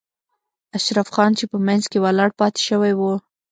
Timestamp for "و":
2.95-3.01